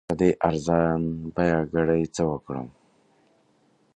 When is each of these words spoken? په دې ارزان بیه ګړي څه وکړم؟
په 0.09 0.13
دې 0.19 0.29
ارزان 0.47 1.01
بیه 1.35 1.59
ګړي 1.73 2.01
څه 2.15 2.23
وکړم؟ 2.31 2.67